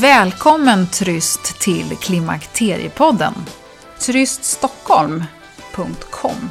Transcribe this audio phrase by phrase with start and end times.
[0.00, 3.34] Välkommen Tryst till Klimakteriepodden.
[3.98, 6.50] Tryststockholm.com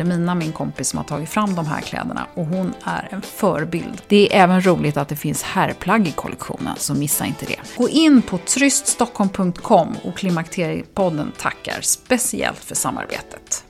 [0.00, 4.02] Vilhelmina, min kompis, som har tagit fram de här kläderna och hon är en förebild.
[4.08, 7.56] Det är även roligt att det finns herrplagg i kollektionen, så missa inte det.
[7.76, 13.64] Gå in på tryststockholm.com och Klimakteriepodden tackar speciellt för samarbetet.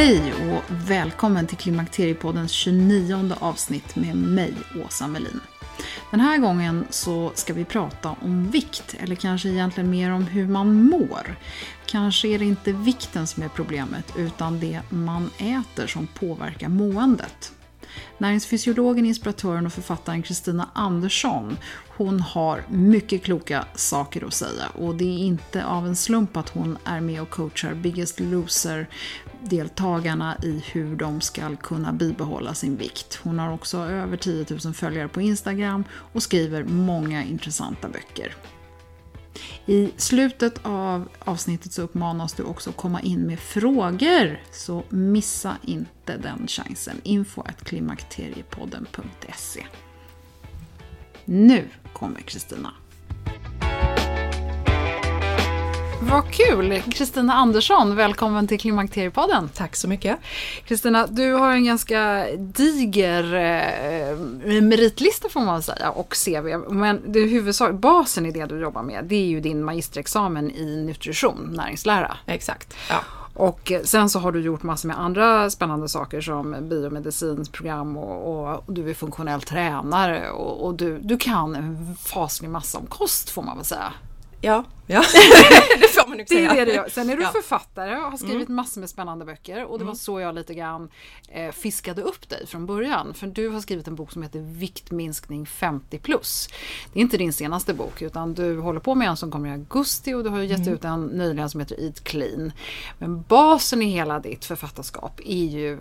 [0.00, 5.40] Hej och välkommen till Klimakteriepoddens 29 avsnitt med mig, Åsa Melin.
[6.10, 10.46] Den här gången så ska vi prata om vikt, eller kanske egentligen mer om hur
[10.46, 11.36] man mår.
[11.86, 17.52] Kanske är det inte vikten som är problemet, utan det man äter som påverkar måendet.
[18.18, 21.56] Näringsfysiologen, inspiratören och författaren Kristina Andersson,
[21.96, 26.48] hon har mycket kloka saker att säga och det är inte av en slump att
[26.48, 28.86] hon är med och coachar Biggest Loser
[29.42, 33.20] deltagarna i hur de ska kunna bibehålla sin vikt.
[33.22, 38.34] Hon har också över 10 000 följare på Instagram och skriver många intressanta böcker.
[39.66, 45.56] I slutet av avsnittet så uppmanas du också att komma in med frågor, så missa
[45.62, 47.00] inte den chansen.
[47.02, 49.66] Info klimakteriepodden.se
[51.24, 52.72] Nu kommer Kristina.
[56.02, 56.82] Vad kul!
[56.90, 59.48] Kristina Andersson, välkommen till Klimakteriepodden.
[59.54, 60.18] Tack så mycket.
[60.64, 66.56] Kristina, du har en ganska diger eh, meritlista får man säga och CV.
[66.68, 70.84] Men det huvudsak, basen i det du jobbar med, det är ju din magisterexamen i
[70.86, 72.16] nutrition, näringslära.
[72.26, 72.74] Exakt.
[72.88, 73.00] Ja.
[73.34, 78.62] Och sen så har du gjort massor med andra spännande saker som biomedicinsprogram och, och,
[78.66, 83.30] och du är funktionell tränare och, och, du, du kan en faslig massa om kost
[83.30, 83.92] får man väl säga.
[84.40, 85.02] Ja, ja.
[86.10, 86.54] Det man nog säga.
[86.54, 86.90] Det är det jag.
[86.90, 87.28] Sen är du ja.
[87.28, 88.54] författare och har skrivit mm.
[88.54, 89.96] massor med spännande böcker och det var mm.
[89.96, 90.88] så jag lite grann
[91.28, 93.14] eh, fiskade upp dig från början.
[93.14, 96.48] För du har skrivit en bok som heter Viktminskning 50 plus.
[96.92, 99.52] Det är inte din senaste bok utan du håller på med en som kommer i
[99.52, 100.74] augusti och du har gett mm.
[100.74, 102.52] ut en nyligen som heter Eat Clean.
[102.98, 105.78] Men basen i hela ditt författarskap är ju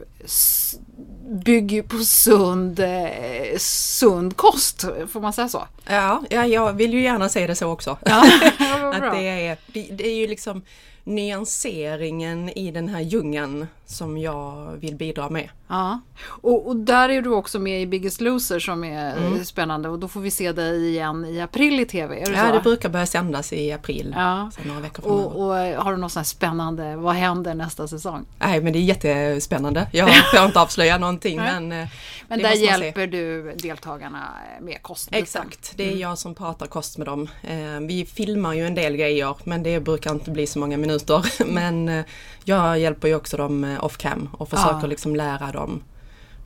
[1.29, 5.67] bygger på sund, eh, sund kost, får man säga så?
[5.85, 7.97] Ja, ja, jag vill ju gärna säga det så också.
[8.05, 8.19] Ja,
[8.93, 9.57] att det, är,
[9.91, 10.61] det är ju liksom
[11.09, 15.49] nyanseringen i den här djungeln som jag vill bidra med.
[15.67, 19.45] Ja, och, och, där är du också med i Biggest Loser som är mm.
[19.45, 22.15] spännande och då får vi se dig igen i april i TV.
[22.25, 22.53] Det ja, så?
[22.53, 24.13] det brukar börja sändas i april.
[24.17, 24.51] Ja.
[24.63, 28.25] några veckor och, och, har du något sånt spännande, vad händer nästa säsong?
[28.39, 29.87] Nej men det är jättespännande.
[29.91, 31.87] Jag får inte avslöja någonting men eh,
[32.27, 34.27] Men där hjälper du deltagarna
[34.61, 35.09] med kost?
[35.11, 35.99] Exakt, det är mm.
[35.99, 37.29] jag som pratar kost med dem.
[37.43, 40.98] Eh, vi filmar ju en del grejer men det brukar inte bli så många minuter.
[41.45, 42.05] Men eh,
[42.43, 44.87] jag hjälper ju också dem off cam och försöker ja.
[44.87, 45.81] liksom lära dem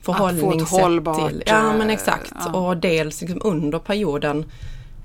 [0.04, 1.42] förhållningssätt hållbart, till.
[1.46, 2.52] Ja men exakt ja.
[2.52, 4.44] och dels liksom under perioden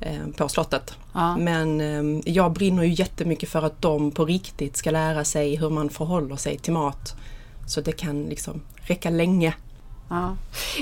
[0.02, 0.94] eh, på slottet.
[1.14, 1.38] Ja.
[1.38, 5.70] Men eh, jag brinner ju jättemycket för att de på riktigt ska lära sig hur
[5.70, 7.16] man förhåller sig till mat.
[7.68, 9.54] Så det kan liksom räcka länge.
[10.10, 10.36] Ja.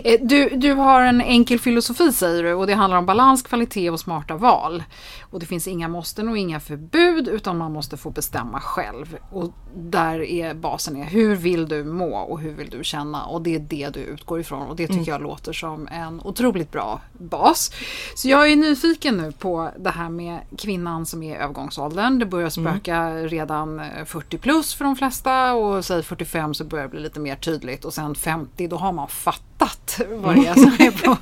[0.04, 3.90] Eh, du, du har en enkel filosofi säger du och det handlar om balans, kvalitet
[3.90, 4.84] och smarta val.
[5.22, 9.18] Och det finns inga måsten och inga förbud utan man måste få bestämma själv.
[9.32, 13.42] Och där är basen är hur vill du må och hur vill du känna och
[13.42, 15.10] det är det du utgår ifrån och det tycker mm.
[15.10, 17.72] jag låter som en otroligt bra bas.
[18.16, 22.20] Så jag är nyfiken nu på det här med kvinnan som är i övergångsåldern.
[22.20, 22.74] Det börjar mm.
[22.74, 23.28] spöka mm.
[23.28, 27.20] redan 40 eh, plus för de flesta och säg 45 så börjar det bli lite
[27.20, 31.18] mer tydligt och sen 50 då har man fattat vad det är som är på,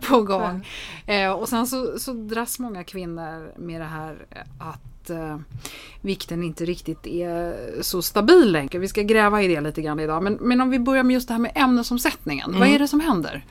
[0.06, 0.66] på gång.
[1.06, 4.26] Eh, och sen så, så dras många kvinnor med det här
[4.58, 5.38] att eh,
[6.00, 8.78] vikten inte riktigt är så stabil längre.
[8.78, 10.22] Vi ska gräva i det lite grann idag.
[10.22, 12.48] Men, men om vi börjar med just det här med ämnesomsättningen.
[12.50, 12.60] Mm.
[12.60, 13.44] Vad är det som händer?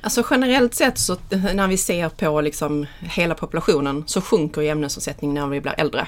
[0.00, 1.16] Alltså generellt sett så
[1.54, 6.06] när vi ser på liksom hela populationen så sjunker ämnesomsättningen när vi blir äldre.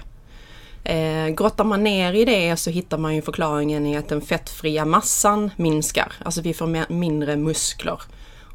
[0.88, 4.84] Eh, grottar man ner i det så hittar man ju förklaringen i att den fettfria
[4.84, 6.12] massan minskar.
[6.24, 8.00] Alltså vi får mindre muskler.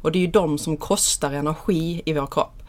[0.02, 2.62] Och det är ju de som kostar energi i vår kropp.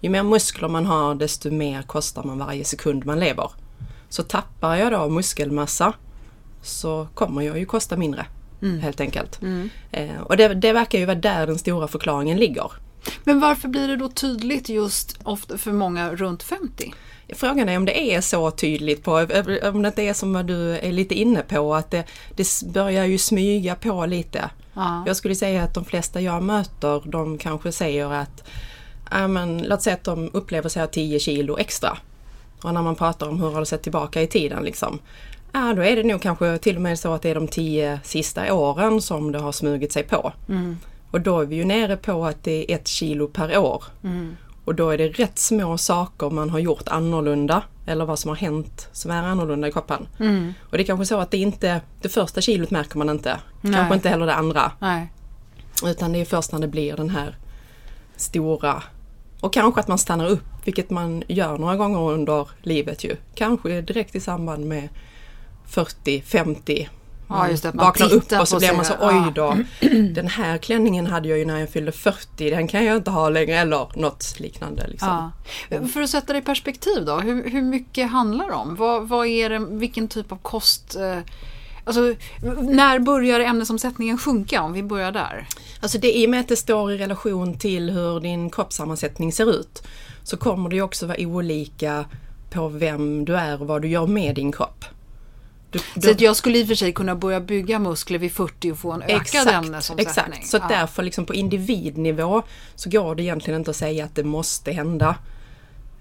[0.00, 3.50] Ju mer muskler man har desto mer kostar man varje sekund man lever.
[4.08, 5.92] Så tappar jag då muskelmassa
[6.62, 8.26] så kommer jag ju kosta mindre.
[8.62, 8.80] Mm.
[8.80, 9.42] Helt enkelt.
[9.42, 9.70] Mm.
[9.92, 12.72] Eh, och det, det verkar ju vara där den stora förklaringen ligger.
[13.24, 16.94] Men varför blir det då tydligt just ofta för många runt 50?
[17.34, 19.12] Frågan är om det är så tydligt på,
[19.62, 22.04] om det inte är som du är lite inne på att det,
[22.36, 24.50] det börjar ju smyga på lite.
[24.74, 25.04] Ja.
[25.06, 28.48] Jag skulle säga att de flesta jag möter de kanske säger att
[29.28, 31.98] men, låt säga att de upplever sig ha 10 kilo extra.
[32.62, 34.98] Och när man pratar om hur har det sett tillbaka i tiden liksom.
[35.52, 38.00] Ja, då är det nog kanske till och med så att det är de tio
[38.04, 40.32] sista åren som det har smugit sig på.
[40.48, 40.76] Mm.
[41.10, 43.84] Och då är vi ju nere på att det är ett kilo per år.
[44.04, 44.36] Mm.
[44.64, 48.36] Och då är det rätt små saker man har gjort annorlunda eller vad som har
[48.36, 50.08] hänt som är annorlunda i kroppen.
[50.20, 50.54] Mm.
[50.60, 53.40] Och det är kanske så att det inte, det första kilot märker man inte.
[53.60, 53.74] Nej.
[53.74, 54.72] Kanske inte heller det andra.
[54.78, 55.12] Nej.
[55.84, 57.36] Utan det är först när det blir den här
[58.16, 58.82] stora
[59.40, 63.16] och kanske att man stannar upp, vilket man gör några gånger under livet ju.
[63.34, 64.88] Kanske direkt i samband med
[65.66, 66.88] 40, 50,
[67.28, 69.56] Ja, just det, man vaknar upp och så blir man så oj då.
[70.14, 73.28] Den här klänningen hade jag ju när jag fyllde 40, den kan jag inte ha
[73.28, 74.86] längre eller något liknande.
[74.88, 75.30] Liksom.
[75.68, 75.86] Ja.
[75.86, 78.76] För att sätta det i perspektiv då, hur, hur mycket handlar det om?
[78.76, 81.18] Vad, vad är det, vilken typ av kost eh,
[81.84, 82.14] Alltså,
[82.60, 85.46] när börjar ämnesomsättningen sjunka om vi börjar där?
[85.80, 89.50] Alltså det, I och med att det står i relation till hur din kroppssammansättning ser
[89.50, 89.82] ut
[90.22, 92.04] så kommer det också vara olika
[92.50, 94.84] på vem du är och vad du gör med din kropp.
[95.70, 96.00] Du, du...
[96.00, 98.78] Så att jag skulle i och för sig kunna börja bygga muskler vid 40 och
[98.78, 100.06] få en ökad exakt, ämnesomsättning.
[100.08, 100.66] Exakt, så ja.
[100.68, 102.42] därför liksom på individnivå
[102.74, 105.16] så går det egentligen inte att säga att det måste hända.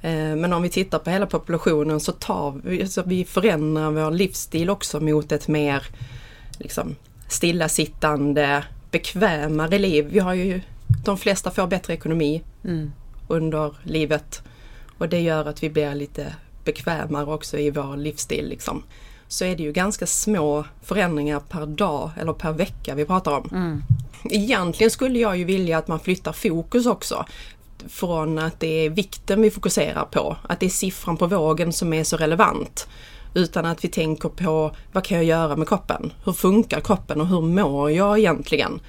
[0.01, 4.11] Eh, men om vi tittar på hela populationen så tar vi, så vi förändrar vår
[4.11, 5.83] livsstil också mot ett mer
[6.59, 6.95] liksom,
[7.29, 10.07] stillasittande, bekvämare liv.
[10.09, 10.61] Vi har ju,
[11.05, 12.91] de flesta får bättre ekonomi mm.
[13.27, 14.41] under livet
[14.97, 18.47] och det gör att vi blir lite bekvämare också i vår livsstil.
[18.49, 18.83] Liksom
[19.27, 23.49] så är det ju ganska små förändringar per dag eller per vecka vi pratar om.
[23.51, 23.83] Mm.
[24.23, 27.25] Egentligen skulle jag ju vilja att man flyttar fokus också
[27.87, 31.93] från att det är vikten vi fokuserar på, att det är siffran på vågen som
[31.93, 32.87] är så relevant.
[33.33, 36.13] Utan att vi tänker på vad kan jag göra med kroppen?
[36.25, 38.79] Hur funkar kroppen och hur mår jag egentligen?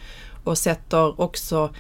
[0.45, 1.71] Och sätter också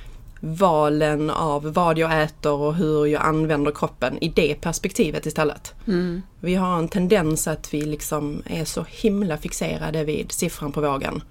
[0.40, 5.74] valen av vad jag äter och hur jag använder kroppen i det perspektivet istället.
[5.86, 6.22] Mm.
[6.40, 11.22] Vi har en tendens att vi liksom är så himla fixerade vid siffran på vågen.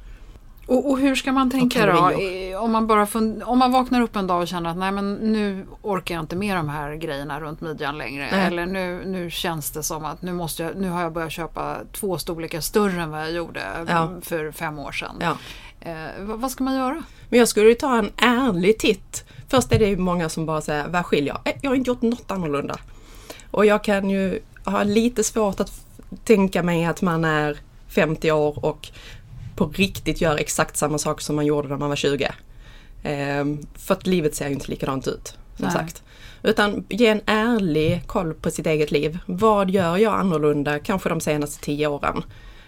[0.68, 2.12] Och, och hur ska man tänka då?
[2.60, 5.14] Om man, bara fund- om man vaknar upp en dag och känner att nej men
[5.14, 8.28] nu orkar jag inte med de här grejerna runt midjan längre.
[8.32, 8.48] Nej.
[8.48, 11.78] Eller nu, nu känns det som att nu, måste jag, nu har jag börjat köpa
[11.92, 14.10] två storlekar större än vad jag gjorde ja.
[14.22, 15.16] för fem år sedan.
[15.20, 15.38] Ja.
[15.88, 17.04] Eh, vad ska man göra?
[17.30, 19.26] Men jag skulle ta en ärlig titt.
[19.48, 21.38] Först är det ju många som bara säger, vad skiljer?
[21.46, 22.76] Eh, jag har inte gjort något annorlunda.
[23.52, 25.86] Och jag kan ju ha lite svårt att
[26.24, 27.58] tänka mig att man är
[27.88, 28.90] 50 år och
[29.56, 32.32] på riktigt gör exakt samma sak som man gjorde när man var 20.
[33.04, 35.38] Ehm, för att livet ser ju inte likadant ut.
[35.56, 35.72] Som Nej.
[35.72, 36.04] sagt.
[36.44, 39.18] Utan ge en ärlig koll på sitt eget liv.
[39.26, 42.24] Vad gör jag annorlunda kanske de senaste 10 åren?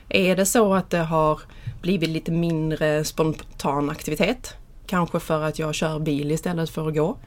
[0.09, 1.39] Är det så att det har
[1.81, 4.53] blivit lite mindre spontan aktivitet?
[4.85, 7.17] Kanske för att jag kör bil istället för att gå.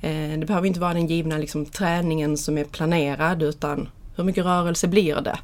[0.00, 4.44] Eh, det behöver inte vara den givna liksom, träningen som är planerad utan hur mycket
[4.44, 5.38] rörelse blir det?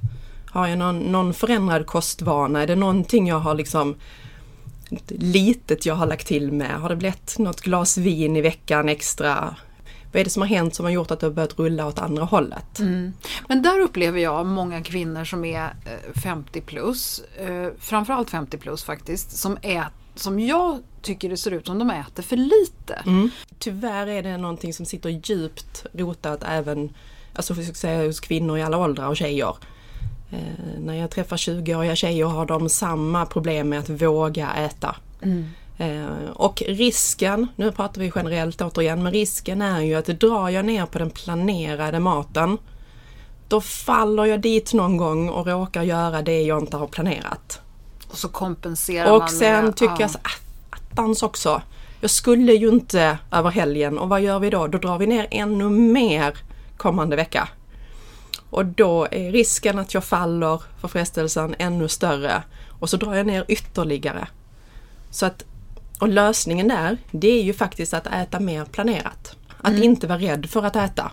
[0.46, 2.62] Har jag någon, någon förändrad kostvana?
[2.62, 3.94] Är det någonting jag har liksom
[5.08, 6.80] litet jag har lagt till med?
[6.80, 9.54] Har det blivit något glas vin i veckan extra?
[10.14, 11.98] Vad är det som har hänt som har gjort att det har börjat rulla åt
[11.98, 12.78] andra hållet?
[12.78, 13.12] Mm.
[13.48, 15.74] Men där upplever jag många kvinnor som är
[16.22, 21.50] 50 eh, plus, eh, framförallt 50 plus faktiskt, som, är, som jag tycker det ser
[21.50, 22.94] ut som de äter för lite.
[23.06, 23.30] Mm.
[23.58, 26.94] Tyvärr är det någonting som sitter djupt rotat även
[27.34, 29.56] alltså, säga, hos kvinnor i alla åldrar och tjejer.
[30.30, 34.96] Eh, när jag träffar 20-åriga tjejer har de samma problem med att våga äta.
[35.22, 35.50] Mm.
[35.78, 40.64] Eh, och risken, nu pratar vi generellt återigen, men risken är ju att drar jag
[40.64, 42.58] ner på den planerade maten
[43.48, 47.60] då faller jag dit någon gång och råkar göra det jag inte har planerat.
[48.08, 50.00] Och så kompenserar och man sen med, tycker ja.
[50.00, 50.30] jag så ah,
[50.70, 51.62] attans också.
[52.00, 54.66] Jag skulle ju inte över helgen och vad gör vi då?
[54.66, 56.38] Då drar vi ner ännu mer
[56.76, 57.48] kommande vecka.
[58.50, 62.42] Och då är risken att jag faller för frestelsen ännu större
[62.80, 64.28] och så drar jag ner ytterligare.
[65.10, 65.44] Så att
[66.00, 69.36] och lösningen där, det är ju faktiskt att äta mer planerat.
[69.60, 69.82] Att mm.
[69.82, 71.10] inte vara rädd för att äta.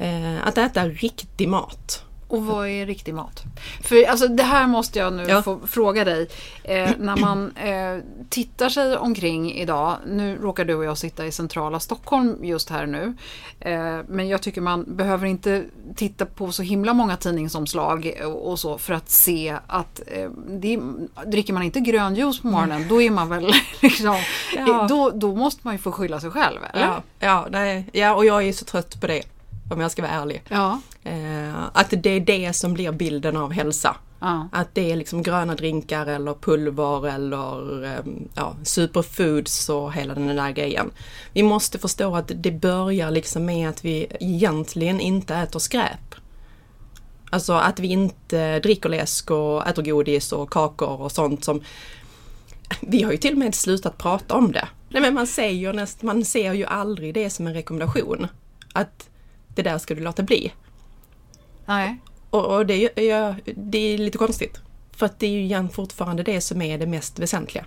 [0.00, 2.02] Eh, att äta riktig mat.
[2.28, 3.42] Och vad är riktig mat?
[3.82, 5.42] För alltså, det här måste jag nu Ja.
[5.42, 6.28] få fråga dig.
[6.64, 9.96] Eh, när man eh, tittar sig omkring idag.
[10.06, 13.14] Nu råkar du och jag sitta i centrala Stockholm just här nu.
[13.60, 15.64] Eh, men jag tycker man behöver inte
[15.96, 18.12] titta på så himla många tidningsomslag
[18.42, 20.80] och, så för att se att eh, det,
[21.26, 24.16] dricker man inte grön juice på morgonen då är man väl liksom,
[24.56, 24.86] Ja.
[24.88, 26.58] då, då måste man ju få skylla sig själv.
[26.72, 26.86] Eller?
[26.86, 29.22] Ja, ja, nej, ja, och jag är så trött på det.
[29.70, 30.42] Om jag ska vara ärlig.
[30.48, 30.80] Ja.
[31.04, 33.96] Eh, att det är det som blir bilden av hälsa.
[34.20, 34.48] Ja.
[34.52, 40.36] Att det är liksom gröna drinkar eller pulver eller ehm, ja, superfoods och hela den
[40.36, 40.90] där grejen.
[41.32, 46.14] Vi måste förstå att det börjar liksom med att vi egentligen inte äter skräp.
[47.30, 51.62] Alltså att vi inte dricker läsk och äter godis och kakor och sånt som...
[52.80, 54.68] Vi har ju till och med slutat prata om det.
[54.88, 58.26] Nej men man säger näst, man ser ju aldrig det som en rekommendation.
[58.72, 59.08] Att
[59.54, 60.52] det där ska du låta bli.
[61.66, 62.00] Nej.
[62.30, 64.60] Och, och det, är- ja, det är lite konstigt.
[64.96, 67.64] För att det är ju igen fortfarande det som är det mest väsentliga.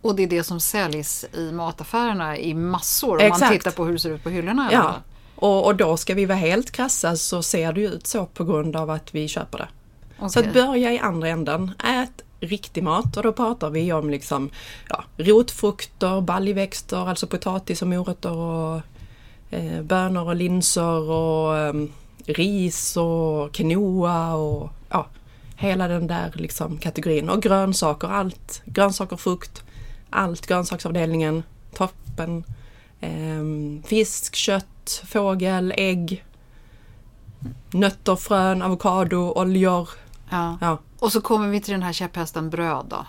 [0.00, 3.22] Och det är det som säljs i mataffärerna i massor.
[3.22, 4.68] Om man tittar på hur det ser ut på hyllorna.
[4.72, 4.94] Ja.
[5.34, 8.44] Och, och då ska vi vara helt krassa så ser det ju ut så på
[8.44, 9.68] grund av att vi köper det.
[10.28, 10.48] Så Okej.
[10.48, 11.72] att börja i andra änden.
[11.84, 14.50] Ät riktig mat och då pratar vi om liksom
[14.88, 18.80] ja, rotfrukter, baljväxter, alltså potatis och morötter och
[19.50, 21.92] eh, bönor och linser och ehm,
[22.28, 25.06] ris och quinoa och ja,
[25.56, 27.28] hela den där liksom kategorin.
[27.28, 28.62] Och grönsaker, allt.
[28.64, 29.62] Grönsaker, frukt,
[30.10, 30.46] allt.
[30.46, 31.42] Grönsaksavdelningen,
[31.74, 32.44] toppen.
[33.00, 36.24] Ehm, fisk, kött, fågel, ägg.
[37.70, 39.88] Nötter, frön, avokado, oljor.
[40.30, 40.58] Ja.
[40.60, 43.06] Ja, Och så kommer vi till den här käpphästen bröd då.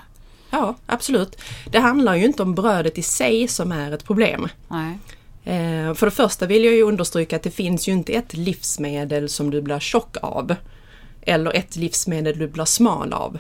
[0.50, 1.42] ja, absolut.
[1.72, 4.48] Det handlar ju inte om brödet i sig som är ett problem.
[4.68, 5.00] Nej.
[5.44, 9.30] Eh, för det första vill jag ju understryka att det finns ju inte ett livsmedel
[9.30, 10.56] som du blir tjock av.
[11.22, 13.40] Eller ett livsmedel du blir smal av.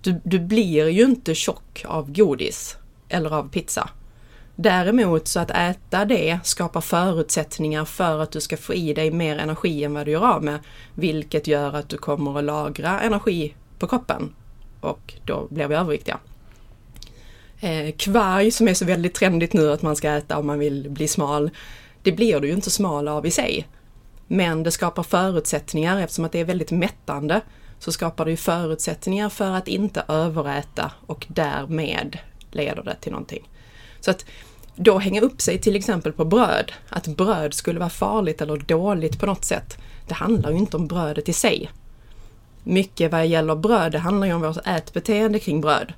[0.00, 2.76] Du, du blir ju inte tjock av godis
[3.08, 3.90] eller av pizza.
[4.56, 9.38] Däremot så att äta det skapar förutsättningar för att du ska få i dig mer
[9.38, 10.58] energi än vad du gör av med.
[10.94, 14.34] Vilket gör att du kommer att lagra energi på kroppen.
[14.80, 16.18] Och då blir vi överviktiga.
[17.60, 20.90] Eh, kvarg som är så väldigt trendigt nu att man ska äta om man vill
[20.90, 21.50] bli smal.
[22.02, 23.66] Det blir du ju inte smal av i sig.
[24.26, 27.40] Men det skapar förutsättningar eftersom att det är väldigt mättande.
[27.78, 32.18] Så skapar det ju förutsättningar för att inte överäta och därmed
[32.50, 33.48] leder det till någonting.
[34.00, 34.24] Så att
[34.76, 39.20] då hänga upp sig till exempel på bröd, att bröd skulle vara farligt eller dåligt
[39.20, 39.78] på något sätt.
[40.08, 41.70] Det handlar ju inte om brödet i sig.
[42.64, 45.92] Mycket vad gäller bröd, det handlar ju om vårt ätbeteende kring bröd.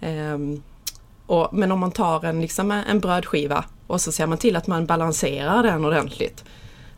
[0.00, 0.62] Ehm,
[1.26, 4.66] och, men om man tar en, liksom en brödskiva och så ser man till att
[4.66, 6.44] man balanserar den ordentligt.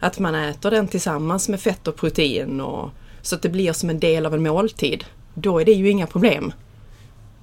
[0.00, 2.90] Att man äter den tillsammans med fett och protein och,
[3.22, 5.04] så att det blir som en del av en måltid.
[5.34, 6.52] Då är det ju inga problem.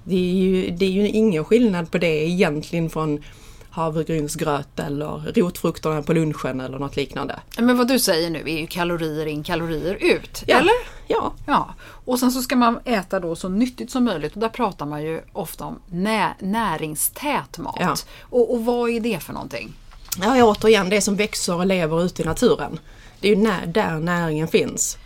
[0.03, 3.23] Det är ju, det är ju ingen skillnad på det egentligen från
[3.71, 7.39] havregrynsgröt eller rotfrukterna på lunchen eller något liknande.
[7.57, 10.43] Men vad du säger nu är ju kalorier in, kalorier ut.
[10.47, 10.57] Ja.
[10.59, 10.73] Eller?
[11.07, 11.73] Ja, Ja.
[12.05, 14.33] Och sen så ska man äta då så nyttigt som möjligt.
[14.33, 17.77] Och där pratar man ju ofta om nä- näringstät mat.
[17.79, 17.95] Ja.
[18.21, 19.73] Och, och vad är det för någonting?
[20.21, 22.79] Ja, återigen, det som växer och lever ute i naturen.
[23.19, 24.97] Det är ju när, där näringen finns.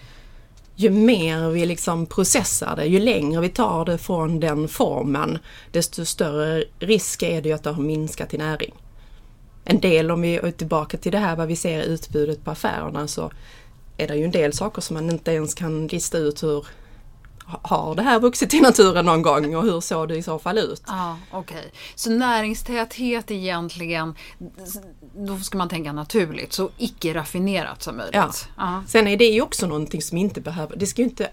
[0.75, 5.39] Ju mer vi liksom processar det, ju längre vi tar det från den formen,
[5.72, 8.74] desto större risk är det ju att det har minskat i näring.
[9.65, 12.51] En del, om vi är tillbaka till det här vad vi ser i utbudet på
[12.51, 13.32] affärerna, så
[13.98, 16.65] är det ju en del saker som man inte ens kan lista ut hur
[17.46, 20.58] har det här vuxit i naturen någon gång och hur såg det i så fall
[20.58, 20.84] ut?
[20.86, 21.72] Ah, okej.
[21.96, 24.15] Så näringstäthet egentligen,
[25.17, 28.15] då ska man tänka naturligt, så icke raffinerat som möjligt.
[28.15, 28.31] Ja.
[28.57, 28.84] Ja.
[28.88, 31.29] Sen är det ju också någonting som inte behöver, det ska inte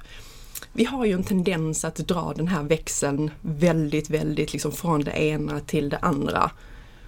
[0.73, 5.23] vi har ju en tendens att dra den här växeln väldigt, väldigt liksom från det
[5.23, 6.51] ena till det andra.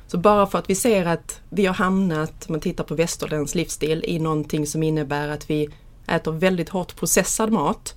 [0.06, 3.54] Så bara för att vi ser att vi har hamnat, om man tittar på västerländsk
[3.54, 5.68] livsstil, i någonting som innebär att vi
[6.06, 7.94] äter väldigt hårt processad mat.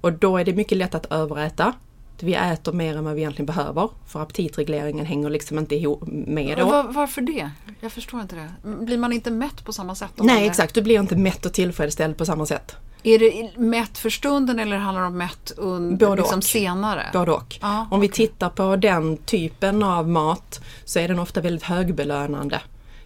[0.00, 1.72] Och då är det mycket lätt att överäta.
[2.20, 6.58] Vi äter mer än vad vi egentligen behöver, för aptitregleringen hänger liksom inte ihop med
[6.58, 6.64] då.
[6.64, 7.50] Var, varför det?
[7.80, 8.68] Jag förstår inte det.
[8.84, 10.20] Blir man inte mätt på samma sätt?
[10.20, 12.76] om Nej är- exakt, du blir inte mätt och tillfredsställd på samma sätt.
[13.02, 16.44] Är det mätt för stunden eller handlar det om mätt un, Både liksom och.
[16.44, 17.06] senare?
[17.12, 17.58] Både och.
[17.60, 22.60] Ja, Om vi tittar på den typen av mat så är den ofta väldigt högbelönande.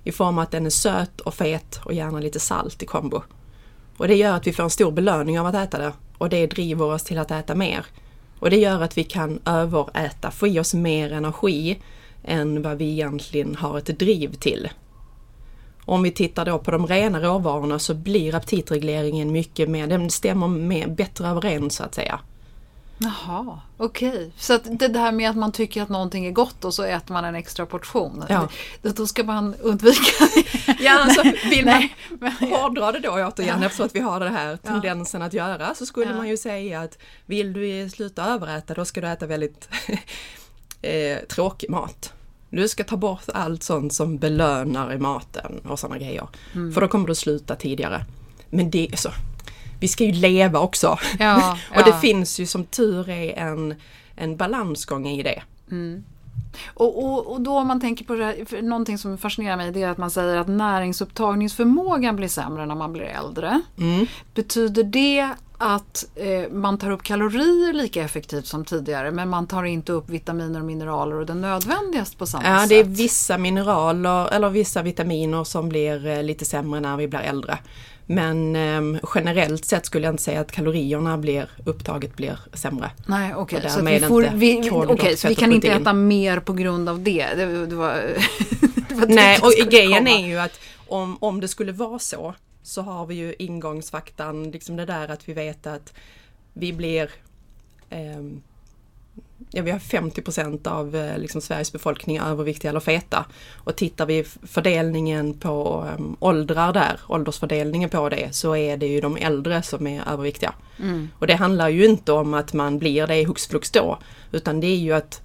[0.04, 3.22] I form av att den är söt och fet och gärna lite salt i kombo.
[3.96, 5.92] Och det gör att vi får en stor belöning av att äta det.
[6.18, 7.86] Och det driver oss till att äta mer.
[8.38, 11.78] Och det gör att vi kan överäta, få i oss mer energi
[12.24, 14.68] än vad vi egentligen har ett driv till.
[15.84, 20.48] Om vi tittar då på de rena råvarorna så blir aptitregleringen mycket mer, den stämmer
[20.48, 22.20] med, bättre överens så att säga.
[22.98, 24.08] Jaha, okej.
[24.08, 24.30] Okay.
[24.36, 27.24] Så det här med att man tycker att någonting är gott och så äter man
[27.24, 28.24] en extra portion.
[28.28, 28.48] Ja.
[28.82, 30.00] Då ska man undvika
[30.78, 31.88] Ja, alltså vill man
[32.50, 33.66] hårdra det då återigen ja.
[33.66, 35.26] eftersom att vi har den här tendensen ja.
[35.26, 36.16] att göra så skulle ja.
[36.16, 39.68] man ju säga att vill du sluta överäta då ska du äta väldigt
[40.82, 42.12] eh, tråkig mat.
[42.50, 46.28] Du ska ta bort allt sånt som belönar i maten och sådana grejer.
[46.54, 46.72] Mm.
[46.72, 48.04] För då kommer du sluta tidigare.
[48.50, 49.10] Men det är så,
[49.80, 50.98] vi ska ju leva också.
[51.18, 53.74] Ja, och det finns ju som tur är en,
[54.14, 55.42] en balansgång i det.
[55.70, 56.04] Mm.
[56.74, 59.82] Och, och, och, då om man tänker på det här, någonting som fascinerar mig det
[59.82, 63.60] är att man säger att näringsupptagningsförmågan blir sämre när man blir äldre.
[63.78, 64.06] Mm.
[64.34, 69.64] Betyder det att eh, man tar upp kalorier lika effektivt som tidigare men man tar
[69.64, 72.70] inte upp vitaminer och mineraler och det nödvändigaste på samma ja, sätt?
[72.70, 77.08] Ja, det är vissa mineraler eller vissa vitaminer som blir eh, lite sämre när vi
[77.08, 77.58] blir äldre.
[78.10, 82.90] Men eh, generellt sett skulle jag inte säga att kalorierna blir, upptaget blir sämre.
[83.06, 83.70] Nej okej, okay.
[83.70, 87.26] så, vi, får, vi, okay, så vi kan inte äta mer på grund av det?
[87.36, 87.94] det, det, var,
[88.88, 90.18] det var Nej och grejen komma.
[90.18, 94.76] är ju att om, om det skulle vara så så har vi ju ingångsfaktan, liksom
[94.76, 95.94] det där att vi vet att
[96.52, 97.10] vi blir
[97.90, 98.22] eh,
[99.50, 103.24] ja, vi har 50% av eh, liksom, Sveriges befolkning överviktiga eller feta.
[103.56, 109.00] Och tittar vi fördelningen på um, åldrar där, åldersfördelningen på det, så är det ju
[109.00, 110.54] de äldre som är överviktiga.
[110.78, 111.08] Mm.
[111.18, 113.98] Och det handlar ju inte om att man blir det hux flux då,
[114.32, 115.22] utan det är ju att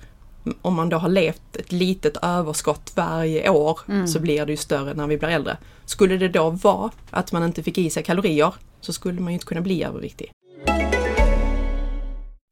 [0.61, 4.07] om man då har levt ett litet överskott varje år mm.
[4.07, 5.57] så blir det ju större när vi blir äldre.
[5.85, 9.33] Skulle det då vara att man inte fick i sig kalorier så skulle man ju
[9.33, 10.31] inte kunna bli överviktig.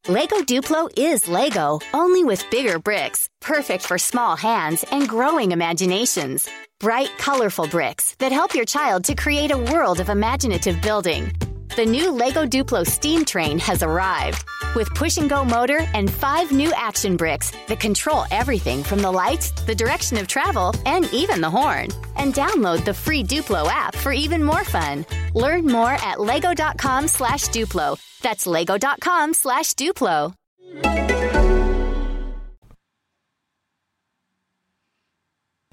[0.08, 6.50] Lego Duplo is Lego, only with bigger bricks, perfect for small hands and growing imaginations.
[6.80, 11.32] Bright, colorful bricks that help your child to create a world of imaginative building.
[11.78, 14.44] The new LEGO Duplo steam train has arrived
[14.76, 19.10] with push and go motor and five new action bricks that control everything from the
[19.12, 21.88] lights, the direction of travel, and even the horn.
[22.18, 25.06] And download the free Duplo app for even more fun.
[25.34, 27.98] Learn more at lego.com slash Duplo.
[28.22, 30.34] That's lego.com slash Duplo.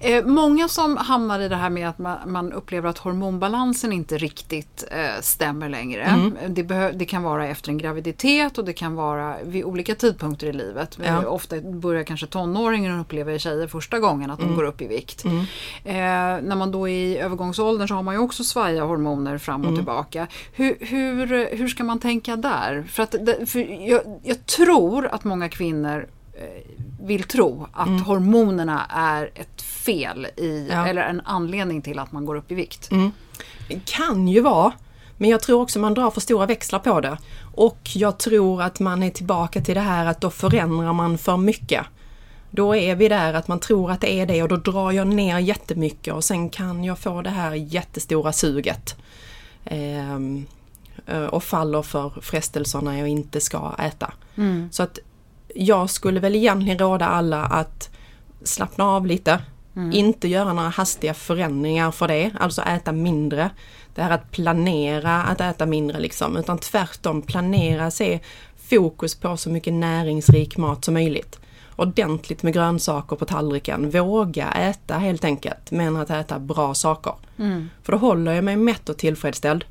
[0.03, 4.17] Eh, många som hamnar i det här med att man, man upplever att hormonbalansen inte
[4.17, 6.03] riktigt eh, stämmer längre.
[6.03, 6.37] Mm.
[6.47, 10.53] Det, det, kan vara efter en graviditet och det kan vara vid olika tidpunkter i
[10.53, 10.99] livet.
[11.03, 11.25] Ja.
[11.25, 14.55] Ofta börjar kanske tonåringen och upplever tjejer första gången att de mm.
[14.55, 15.25] går upp i vikt.
[15.25, 15.39] Mm.
[15.83, 19.61] Eh, när man då är i övergångsåldern så har man ju också svaja hormoner fram
[19.61, 19.77] och mm.
[19.77, 20.27] tillbaka.
[20.53, 22.83] Hur, hur, hur ska man tänka där?
[22.89, 28.01] För att, för jag, jag tror att många kvinnor eh, vill tro att mm.
[28.01, 30.87] hormonerna är ett fel i, ja.
[30.87, 32.91] eller en anledning till att man går upp i vikt.
[32.91, 33.11] Mm.
[33.85, 34.71] Kan ju vara.
[35.17, 37.17] Men jag tror också man drar för stora växlar på det.
[37.55, 41.37] Och jag tror att man är tillbaka till det här att då förändrar man för
[41.37, 41.85] mycket.
[42.51, 45.07] Då är vi där att man tror att det är det och då drar jag
[45.07, 48.95] ner jättemycket och sen kan jag få det här jättestora suget.
[49.65, 50.45] Ehm,
[51.05, 54.13] eh, och faller för frestelserna jag inte ska äta.
[54.35, 54.69] Mm.
[54.71, 54.99] Så att
[55.55, 57.89] jag skulle väl egentligen råda alla att
[58.43, 59.39] slappna av lite.
[59.79, 59.91] Mm.
[59.91, 63.49] Inte göra några hastiga förändringar för det, alltså äta mindre.
[63.95, 68.19] Det här att planera att äta mindre liksom, utan tvärtom planera, se
[68.69, 71.39] fokus på så mycket näringsrik mat som möjligt.
[71.75, 77.13] Ordentligt med grönsaker på tallriken, våga äta helt enkelt, men att äta bra saker.
[77.37, 77.69] Mm.
[77.83, 79.65] För då håller jag mig mätt och tillfredsställd.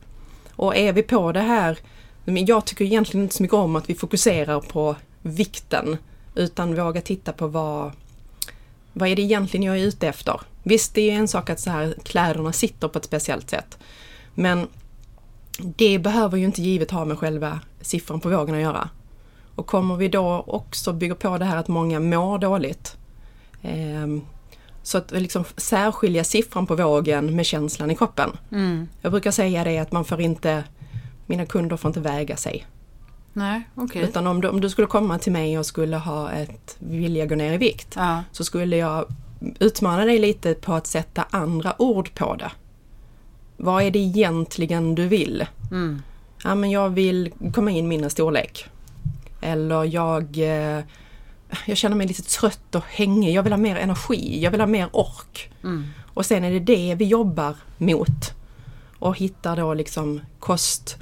[0.52, 1.78] Och är vi på det här,
[2.24, 5.96] jag tycker egentligen inte så mycket om att vi fokuserar på vikten,
[6.34, 7.92] utan våga titta på vad
[8.98, 10.40] vad är det egentligen jag är ute efter?
[10.62, 13.78] Visst, det är en sak att så här, kläderna sitter på ett speciellt sätt.
[14.34, 14.68] Men
[15.58, 18.88] det behöver ju inte givet ha med själva siffran på vågen att göra.
[19.54, 22.96] Och kommer vi då också bygga på det här att många mår dåligt.
[23.62, 24.06] Eh,
[24.82, 28.30] så att liksom särskilja siffran på vågen med känslan i kroppen.
[28.52, 28.88] Mm.
[29.00, 30.64] Jag brukar säga det att man får inte,
[31.26, 32.66] mina kunder får inte väga sig.
[33.32, 34.02] Nej, okay.
[34.02, 37.34] Utan om du, om du skulle komma till mig och skulle ha ett vilja gå
[37.34, 38.24] ner i vikt ja.
[38.32, 39.06] så skulle jag
[39.58, 42.50] utmana dig lite på att sätta andra ord på det.
[43.56, 45.46] Vad är det egentligen du vill?
[45.70, 46.02] Mm.
[46.44, 48.66] Ja men jag vill komma in mindre storlek.
[49.40, 50.84] Eller jag, eh,
[51.66, 53.34] jag känner mig lite trött och hängig.
[53.34, 55.50] Jag vill ha mer energi, jag vill ha mer ork.
[55.64, 55.86] Mm.
[56.14, 58.34] Och sen är det det vi jobbar mot.
[58.98, 60.98] Och hittar då liksom kost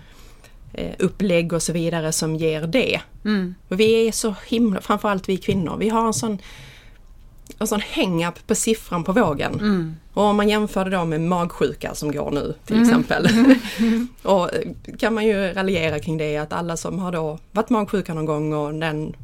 [0.98, 3.00] upplägg och så vidare som ger det.
[3.24, 3.54] Mm.
[3.68, 6.38] Vi är så himla, framförallt vi kvinnor, vi har en sån
[7.58, 9.54] en sån hang-up på siffran på vågen.
[9.54, 9.96] Mm.
[10.12, 13.28] Och om man jämför det då med magsjuka som går nu till exempel.
[14.22, 14.60] och eh,
[14.98, 18.52] kan man ju raljera kring det att alla som har då varit magsjuka någon gång
[18.52, 19.14] och den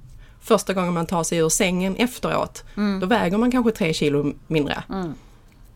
[0.40, 2.64] första gången man tar sig ur sängen efteråt,
[3.00, 4.82] då väger man kanske tre kilo mindre.
[4.88, 5.14] Mm.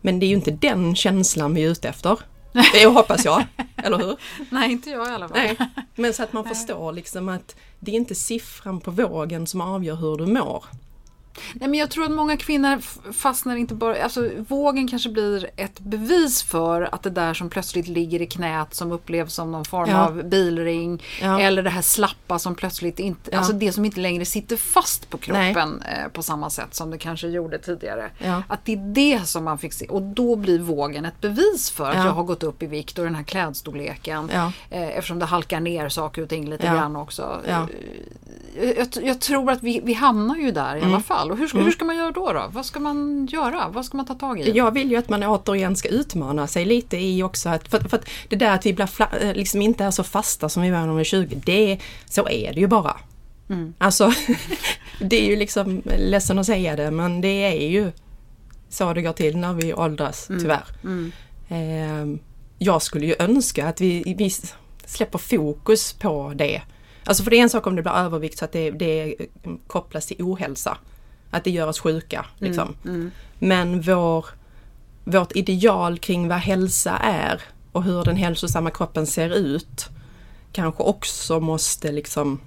[0.01, 2.19] Men det är ju inte den känslan vi är ute efter.
[2.73, 3.43] Det hoppas jag,
[3.87, 4.17] eller hur?
[4.49, 5.37] Nej, inte jag i alla fall.
[5.37, 5.57] Nej.
[5.95, 9.95] Men så att man förstår liksom att det är inte siffran på vågen som avgör
[9.95, 10.65] hur du mår.
[11.53, 12.77] Nej, men jag tror att många kvinnor
[13.13, 14.03] fastnar inte bara...
[14.03, 18.73] Alltså, vågen kanske blir ett bevis för att det där som plötsligt ligger i knät
[18.73, 20.05] som upplevs som någon form Ja.
[20.07, 21.03] av bilring.
[21.21, 21.39] Ja.
[21.41, 23.29] Eller det här slappa som plötsligt inte...
[23.31, 23.37] Ja.
[23.37, 26.97] Alltså det som inte längre sitter fast på kroppen eh, på samma sätt som det
[26.97, 28.09] kanske gjorde tidigare.
[28.47, 29.87] Att det är det som man fick se.
[29.87, 32.05] Och då blir vågen ett bevis för att Ja.
[32.05, 34.29] jag har gått upp i vikt och den här klädstorleken.
[34.29, 34.51] Eh,
[34.97, 36.73] eftersom det halkar ner saker och ting lite Ja.
[36.73, 37.41] grann också.
[37.47, 37.65] Eh,
[38.77, 40.93] jag, jag tror att vi, vi hamnar ju där i Mm.
[40.93, 41.26] alla fall.
[41.31, 42.49] Och hur ska, hur ska man göra då, då?
[42.51, 43.69] Vad ska man göra?
[43.69, 44.51] Vad ska man ta tag i?
[44.51, 47.97] Jag vill ju att man återigen ska utmana sig lite i också att, för, för
[47.97, 48.89] att det där att vi blir
[49.21, 52.27] eh, liksom inte är så fasta som vi var när vi var 20, det, så
[52.29, 52.97] är det ju bara.
[53.49, 53.73] Mm.
[53.77, 54.13] Alltså,
[54.99, 57.91] det är ju liksom, ledsen att säga det, men det är ju
[58.69, 60.65] så det går till när vi åldras, tyvärr.
[60.83, 61.11] Mm.
[61.49, 62.19] Eh,
[62.57, 64.31] jag skulle ju önska att vi, vi
[64.85, 66.61] släpper fokus på det.
[67.03, 69.15] Alltså för det är en sak om det blir övervikt så att det, det
[69.67, 70.77] kopplas till ohälsa.
[71.31, 72.25] Att det gör oss sjuka.
[72.37, 72.75] Liksom.
[72.85, 73.11] Mm.
[73.39, 74.25] Men vår,
[75.03, 79.87] vårt ideal kring vad hälsa är och hur den hälsosamma kroppen ser ut
[80.51, 82.39] kanske också måste liksom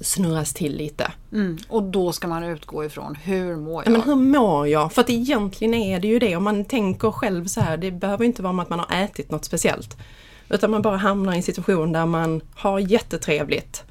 [0.00, 1.12] snurras till lite.
[1.32, 1.58] Mm.
[1.68, 3.92] Och då ska man utgå ifrån hur mår Ja, jag?
[3.92, 4.92] men hur mår jag?
[4.92, 6.36] För att egentligen är det ju det.
[6.36, 9.30] Om man tänker själv så här, det behöver inte vara om att man har ätit
[9.30, 9.96] något speciellt.
[10.48, 13.84] Utan man bara hamnar i en situation där man har jättetrevligt.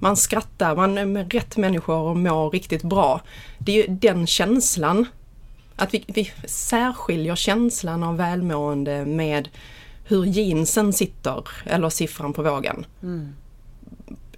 [0.00, 3.20] Man skrattar, man är med rätt människor och mår riktigt bra.
[3.58, 5.06] Det är ju den känslan.
[5.76, 9.48] Att vi, vi särskiljer känslan av välmående med
[10.04, 13.34] hur jeansen sitter eller siffran på vågen Mm.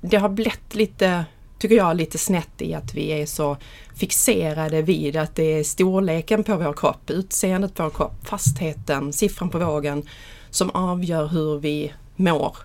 [0.01, 1.25] det har blivit lite,
[1.59, 3.57] tycker jag, lite snett i att vi är så
[3.95, 9.51] fixerade vid att det är storleken på vår kropp, utseendet på vår kropp, fastheten, siffran
[9.51, 10.03] på vågen
[10.51, 12.57] som avgör hur vi mår.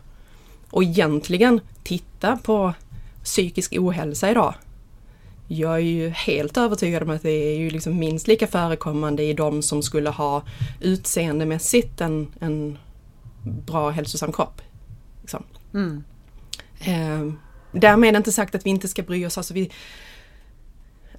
[0.69, 2.73] Och egentligen, titta på
[3.27, 4.53] psykisk ohälsa idag.
[5.47, 9.33] Jag är ju helt övertygad om att det är ju liksom minst lika förekommande i
[9.33, 10.43] de som skulle ha
[10.81, 12.77] utseendemässigt en, en
[13.43, 14.61] bra hälsosam kropp.
[15.21, 15.43] Liksom.
[15.73, 16.03] Mm.
[16.79, 17.33] Eh,
[17.71, 19.37] därmed inte sagt att vi inte ska bry oss.
[19.37, 19.71] Alltså vi,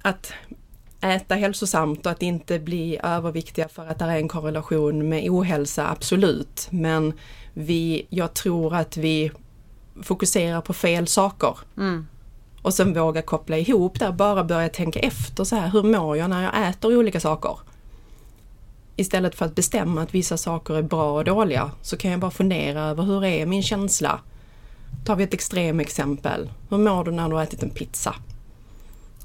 [0.01, 0.33] att
[1.01, 5.89] äta hälsosamt och att inte bli överviktiga för att det är en korrelation med ohälsa,
[5.89, 6.67] absolut.
[6.71, 7.13] Men
[7.53, 9.31] vi, jag tror att vi
[10.03, 11.57] fokuserar på fel saker.
[11.77, 12.07] Mm.
[12.61, 16.29] Och sen våga koppla ihop där, bara börja tänka efter så här, hur mår jag
[16.29, 17.57] när jag äter olika saker?
[18.95, 22.31] Istället för att bestämma att vissa saker är bra och dåliga så kan jag bara
[22.31, 24.19] fundera över hur är min känsla?
[25.05, 26.49] Tar vi ett extremexempel.
[26.69, 28.15] Hur mår du när du har ätit en pizza?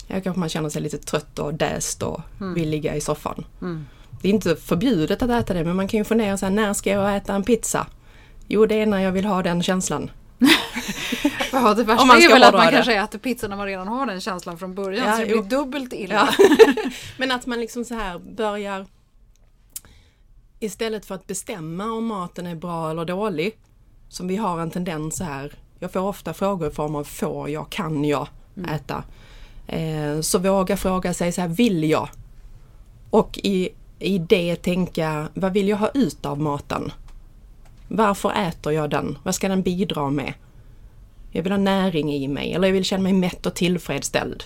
[0.07, 3.45] Jag kanske man känner sig lite trött och däst och vill ligga i soffan.
[3.63, 3.87] Mm.
[4.23, 6.73] Det är inte förbjudet att äta det men man kan ju fundera så här, när
[6.73, 7.87] ska jag äta en pizza?
[8.49, 10.11] Jo, det är när jag vill ha den känslan.
[11.53, 12.73] Ja, det Om värsta man är väl att man det.
[12.73, 15.43] kanske äter pizza när man redan har den känslan från början Ja, så det blir
[15.43, 16.29] dubbelt illa.
[16.39, 16.45] Ja.
[17.17, 18.87] Men att man liksom så här börjar
[20.61, 23.59] istället för att bestämma om maten är bra eller dålig
[24.09, 25.53] som vi har en tendens här.
[25.79, 28.29] Jag får ofta frågor i form av får jag, kan jag
[28.71, 29.05] äta?
[29.67, 32.09] Eh, så våga fråga sig så här, vill jag?
[33.11, 33.69] Och i,
[33.99, 36.93] i det tänka, vad vill jag ha ut av maten?
[37.89, 39.19] Varför äter jag den?
[39.23, 40.35] Vad ska den bidra med?
[41.33, 44.45] Jag vill ha näring i mig eller jag vill känna mig mätt och tillfredsställd.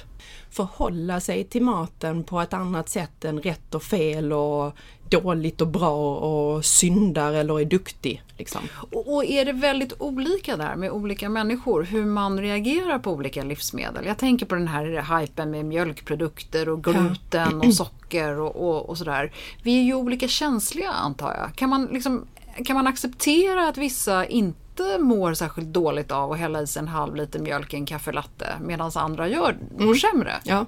[0.51, 4.75] Förhålla sig till maten på ett annat sätt än rätt och fel och
[5.11, 8.23] dåligt och bra och syndar eller är duktig.
[8.37, 8.61] Liksom.
[8.93, 13.45] Och, och är det väldigt olika där med olika människor hur man reagerar på olika
[13.45, 14.07] livsmedel?
[14.07, 18.99] Jag tänker på den här hypen med mjölkprodukter och gluten och socker och, och, och
[18.99, 19.33] sådär.
[19.63, 21.57] Vi är ju olika känsliga antar jag.
[21.57, 22.27] Kan man, liksom,
[22.65, 26.89] kan man acceptera att vissa inte mår särskilt dåligt av att hälla i sig en
[26.89, 30.33] halv liter mjölk i en kaffelatte medan andra gör, mår sämre?
[30.45, 30.67] Ja,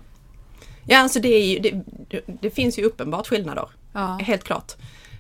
[0.84, 1.82] ja alltså det, ju, det,
[2.40, 3.68] det, finns ju uppenbart skillnader.
[3.92, 4.18] Ja.
[4.22, 4.72] Helt klart.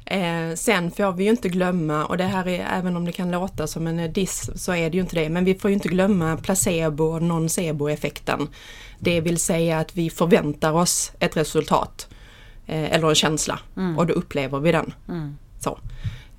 [0.04, 3.30] Eh, sen får vi ju inte glömma, och det här är även om det kan
[3.30, 5.88] låta som en diss så är det ju inte det, men vi får ju inte
[5.88, 8.48] glömma placebo och nocebo-effekten.
[8.98, 12.08] Det vill säga att vi förväntar oss ett resultat
[12.66, 13.58] eh, eller en känsla
[13.96, 14.94] och då upplever vi den.
[15.08, 15.36] Mm.
[15.60, 15.78] Så.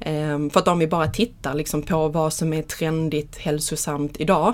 [0.02, 4.54] Ehm, För att om vi bara tittar liksom på vad som är trendigt hälsosamt idag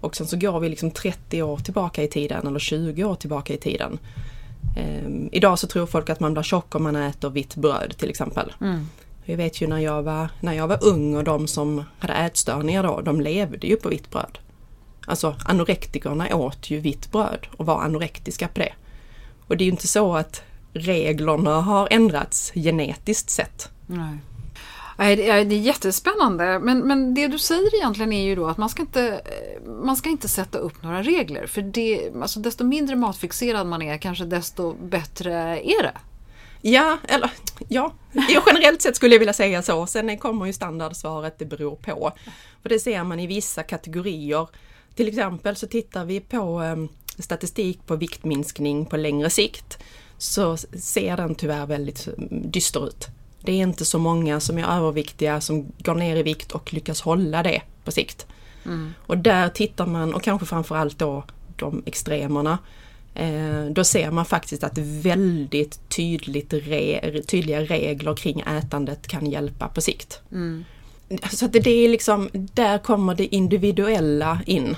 [0.00, 3.54] och sen så går vi liksom 30 år tillbaka i tiden eller 20 år tillbaka
[3.54, 3.98] i tiden.
[5.04, 8.10] Um, idag så tror folk att man blir tjock om man äter vitt bröd till
[8.10, 8.52] exempel.
[8.60, 8.86] Mm.
[9.24, 12.82] Jag vet ju när jag, var, när jag var ung och de som hade ätstörningar
[12.82, 14.38] då, de levde ju på vitt bröd.
[15.06, 18.72] Alltså anorektikerna åt ju vitt bröd och var anorektiska på det.
[19.46, 23.70] Och det är ju inte så att reglerna har ändrats genetiskt sett.
[23.86, 24.18] Nej.
[24.98, 26.58] Nej, det är, jättespännande.
[26.58, 29.96] Men, men det du säger egentligen är ju då att man ska inte, eh, man
[29.96, 31.46] ska inte sätta upp några regler.
[31.46, 35.94] För det, alltså desto mindre matfixerad man är, kanske desto bättre är det.
[36.62, 37.30] Ja, eller
[37.68, 37.92] ja,
[38.46, 39.86] generellt sett skulle jag vilja säga så.
[39.86, 42.12] Sen kommer ju standardsvaret, det beror på.
[42.62, 44.48] För det ser man i vissa kategorier.
[44.94, 49.78] Till exempel så tittar vi på ehm, statistik på viktminskning på längre sikt
[50.18, 53.08] så ser den tyvärr väldigt mm, dyster ut.
[53.40, 57.00] Det är inte så många som är överviktiga som går ner i vikt och lyckas
[57.00, 58.26] hålla det på sikt.
[58.64, 58.94] Mm.
[59.06, 61.24] Och där tittar man, och kanske framförallt då
[61.56, 62.58] de extremerna,
[63.14, 69.68] eh, då ser man faktiskt att väldigt tydligt re, tydliga regler kring ätandet kan hjälpa
[69.68, 70.20] på sikt.
[70.32, 70.64] Mm.
[71.30, 74.76] Så att det är liksom, där kommer det individuella in.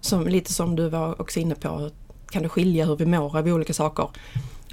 [0.00, 1.90] Som, lite som du var också inne på,
[2.30, 4.08] kan det skilja hur vi mår av olika saker.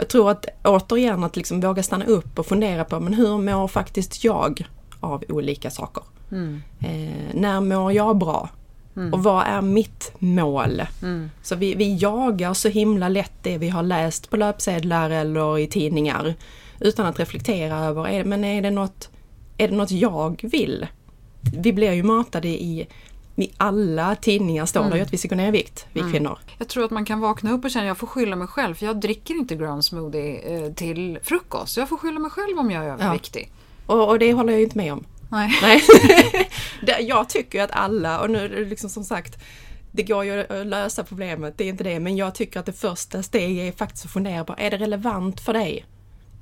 [0.01, 3.67] Jag tror att återigen att liksom våga stanna upp och fundera på men hur mår
[3.67, 4.67] faktiskt jag
[4.99, 6.03] av olika saker?
[6.31, 6.61] Mm.
[6.79, 8.49] Eh, när mår jag bra?
[8.95, 9.13] Mm.
[9.13, 10.81] Och vad är mitt mål?
[11.01, 11.29] Mm.
[11.41, 15.67] Så vi, vi jagar så himla lätt det vi har läst på löpsedlar eller i
[15.67, 16.33] tidningar
[16.79, 19.09] utan att reflektera över, är, men är det, något,
[19.57, 20.87] är det något jag vill?
[21.57, 22.87] Vi blir ju matade i
[23.41, 24.91] i alla tidningar står mm.
[24.91, 26.11] det ju att vi ska gå ner i vikt, vi mm.
[26.11, 26.39] kvinnor.
[26.57, 28.75] Jag tror att man kan vakna upp och känna att jag får skylla mig själv
[28.75, 31.77] för jag dricker inte ground smoothie eh, till frukost.
[31.77, 33.51] Jag får skylla mig själv om jag är överviktig.
[33.87, 33.93] Ja.
[33.93, 35.05] Och, och, det håller jag inte med om.
[35.29, 35.51] Nej.
[35.61, 35.81] Nej.
[37.07, 39.37] jag tycker att alla, och nu liksom som sagt
[39.91, 42.73] det går ju att lösa problemet, det är inte det, men jag tycker att det
[42.73, 45.85] första steget är faktiskt att fundera på, är det relevant för dig?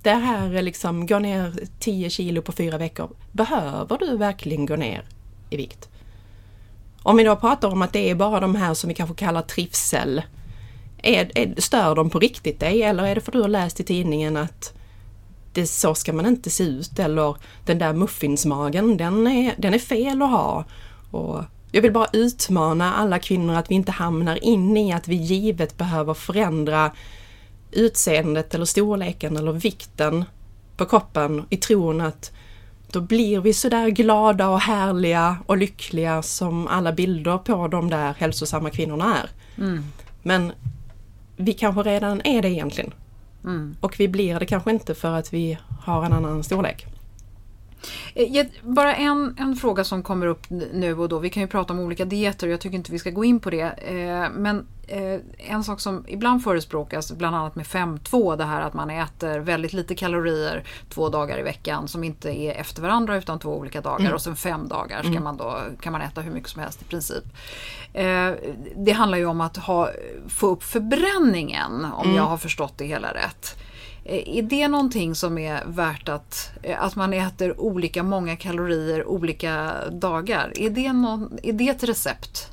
[0.04, 3.10] Det här är liksom, gå ner 10 kilo på fyra veckor.
[3.32, 5.04] Behöver du verkligen gå ner
[5.50, 5.90] i vikt?
[7.04, 9.42] Om vi då pratar om att det är bara de här som vi kanske kallar
[9.42, 10.22] trivsel.
[11.04, 13.80] Är, är, stör de på riktigt dig eller är det för att du har läst
[13.80, 14.74] i tidningen att
[15.54, 17.36] det, så ska man inte se ut eller
[17.66, 20.66] den där muffinsmagen den är, den är fel att ha.
[21.12, 25.16] Och jag vill bara utmana alla kvinnor att vi inte hamnar in i att vi
[25.16, 26.92] givet behöver förändra
[27.72, 30.26] utseendet eller storleken eller vikten
[30.78, 32.32] på kroppen i tron att
[32.92, 38.14] då blir vi sådär glada och härliga och lyckliga som alla bilder på de där
[38.18, 39.30] hälsosamma kvinnorna är.
[39.64, 39.84] Mm.
[40.24, 40.52] Men
[41.38, 42.94] vi kanske redan är det egentligen.
[43.44, 43.76] Mm.
[43.80, 46.86] Och vi blir det kanske inte för att vi har en annan storlek.
[48.20, 51.20] Eh, bara en, en fråga som kommer upp nu och då.
[51.20, 53.40] Vi kan ju prata om olika dieter och jag tycker inte vi ska gå in
[53.40, 53.62] på det.
[53.62, 58.74] Eh, men eh, en sak som ibland förespråkas, bland annat med 5-2, det här att
[58.74, 63.40] man äter väldigt lite kalorier två dagar i veckan som inte är efter varandra utan
[63.40, 64.14] två olika dagar mm.
[64.14, 65.24] och sen fem dagar ska mm.
[65.24, 67.24] man då, kan man äta hur mycket som helst i princip.
[68.76, 69.90] Det handlar ju om att ha,
[70.28, 72.16] få upp förbränningen om mm.
[72.16, 73.58] jag har förstått det hela rätt.
[74.10, 79.08] Eh, är det någonting som är värt att, eh, att man äter olika många kalorier
[79.08, 80.54] olika dagar?
[80.56, 82.52] Är det, någon, är det ett recept?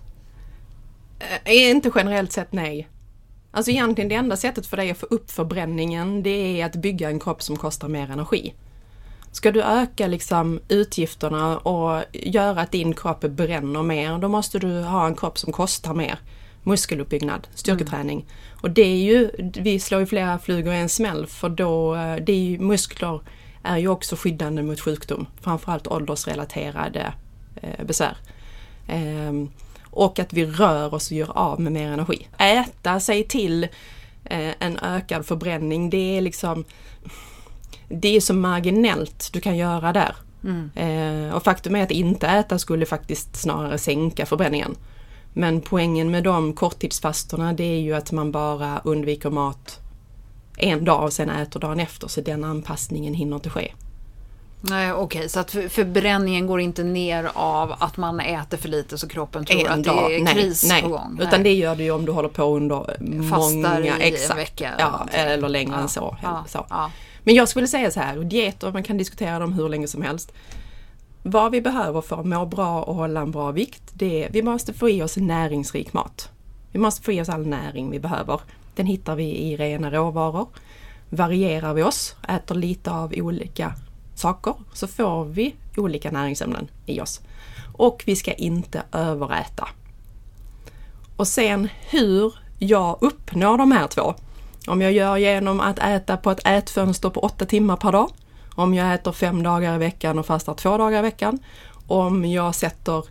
[1.18, 2.88] Eh, är inte generellt sett nej.
[3.50, 7.10] Alltså egentligen det enda sättet för dig att få upp förbränningen det är att bygga
[7.10, 8.54] en kropp som kostar mer energi.
[9.32, 14.82] Ska du öka liksom utgifterna och göra att din kropp bränner mer, då måste du
[14.82, 16.18] ha en kropp som kostar mer
[16.66, 18.18] muskeluppbyggnad, styrketräning.
[18.18, 18.30] Mm.
[18.60, 22.16] Och det är ju, vi slår ju flera flugor i en smäll för då, eh,
[22.16, 23.20] det är ju, muskler
[23.62, 27.12] är ju också skyddande mot sjukdom, framförallt åldersrelaterade
[27.62, 28.16] eh, besvär.
[28.88, 29.32] Eh,
[29.90, 32.28] och att vi rör oss och gör av med mer energi.
[32.38, 33.64] Äta sig till
[34.24, 36.64] eh, en ökad förbränning, det är liksom
[37.88, 40.16] det är så marginellt du kan göra där.
[40.44, 40.70] Mm.
[40.74, 44.76] Eh, och faktum är att inte äta skulle faktiskt snarare sänka förbränningen.
[45.38, 49.78] Men poängen med de korttidsfastorna det är ju att man bara undviker mat
[50.56, 53.72] en dag och sen äter dagen efter så den anpassningen hinner inte ske.
[54.60, 55.28] Nej okej, okay.
[55.28, 59.60] så att förbränningen går inte ner av att man äter för lite så kroppen tror
[59.60, 60.10] en att dag.
[60.10, 60.82] det är nej, kris nej.
[60.82, 61.14] på gång?
[61.18, 61.26] Nej.
[61.26, 62.84] Utan det gör du ju om du håller på under
[63.30, 64.70] Fastar många, i exakt, en vecka?
[64.78, 66.16] Ja, eller längre ja, än så.
[66.22, 66.66] Ja, så.
[66.70, 66.90] Ja.
[67.24, 70.32] Men jag skulle säga så här, dieter, man kan diskutera dem hur länge som helst.
[71.28, 74.42] Vad vi behöver för att må bra och hålla en bra vikt, det är vi
[74.42, 76.30] måste få i oss näringsrik mat.
[76.72, 78.40] Vi måste få i oss all näring vi behöver.
[78.74, 80.48] Den hittar vi i rena råvaror.
[81.08, 83.74] Varierar vi oss, äter lite av olika
[84.14, 87.20] saker, så får vi olika näringsämnen i oss.
[87.72, 89.68] Och vi ska inte överäta.
[91.16, 94.14] Och sen hur jag uppnår de här två,
[94.66, 98.10] Om jag gör genom att äta på ett ätfönster på åtta timmar per dag.
[98.56, 101.38] Om jag äter fem dagar i veckan och fastar två dagar i veckan.
[101.86, 103.04] Om jag sätter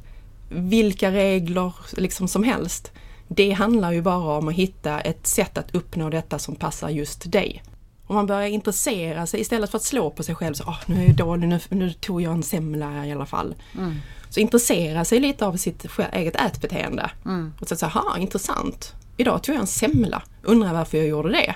[0.49, 2.91] vilka regler liksom som helst.
[3.27, 7.31] Det handlar ju bara om att hitta ett sätt att uppnå detta som passar just
[7.31, 7.63] dig.
[8.07, 11.03] Om man börjar intressera sig istället för att slå på sig själv så oh, nu
[11.03, 13.55] är jag dålig, nu, nu tog jag en semla i alla fall.
[13.77, 13.95] Mm.
[14.29, 17.11] Så intressera sig lite av sitt eget ätbeteende.
[17.25, 17.53] Mm.
[17.61, 18.93] Och så säga, intressant.
[19.17, 21.55] Idag tog jag en semla, undrar varför jag gjorde det?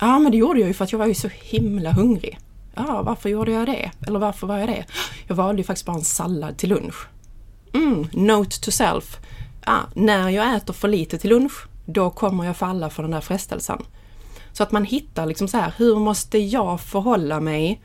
[0.00, 2.38] Ja men det gjorde jag ju för att jag var ju så himla hungrig.
[2.74, 3.90] Ja varför gjorde jag det?
[4.06, 4.84] Eller varför var jag det?
[5.26, 7.08] Jag valde ju faktiskt bara en sallad till lunch.
[7.74, 9.18] Mm, note to self.
[9.64, 13.20] Ah, när jag äter för lite till lunch, då kommer jag falla för den där
[13.20, 13.82] frestelsen.
[14.52, 17.80] Så att man hittar liksom så här, hur måste jag förhålla mig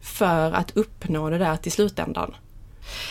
[0.00, 2.34] för att uppnå det där till slutändan?